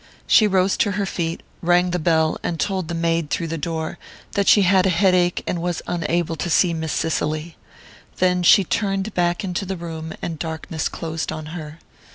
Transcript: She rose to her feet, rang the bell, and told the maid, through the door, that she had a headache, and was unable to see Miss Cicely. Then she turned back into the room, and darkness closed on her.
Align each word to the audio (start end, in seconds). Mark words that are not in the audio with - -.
She 0.25 0.47
rose 0.47 0.77
to 0.77 0.93
her 0.93 1.05
feet, 1.05 1.43
rang 1.61 1.91
the 1.91 1.99
bell, 1.99 2.39
and 2.41 2.59
told 2.59 2.87
the 2.87 2.95
maid, 2.95 3.29
through 3.29 3.49
the 3.49 3.57
door, 3.59 3.99
that 4.31 4.47
she 4.47 4.63
had 4.63 4.87
a 4.87 4.89
headache, 4.89 5.43
and 5.45 5.61
was 5.61 5.83
unable 5.85 6.35
to 6.37 6.49
see 6.49 6.73
Miss 6.73 6.91
Cicely. 6.91 7.55
Then 8.17 8.41
she 8.41 8.63
turned 8.63 9.13
back 9.13 9.43
into 9.43 9.63
the 9.63 9.77
room, 9.77 10.11
and 10.19 10.39
darkness 10.39 10.89
closed 10.89 11.31
on 11.31 11.45
her. 11.53 11.77